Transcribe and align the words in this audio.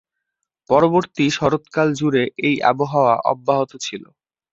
পরবর্তী 0.69 1.25
শরৎকাল 1.37 1.87
জুড়ে 1.99 2.23
এই 2.47 2.55
আবহাওয়া 2.71 3.15
অব্যাহত 3.31 3.71
ছিল। 3.85 4.03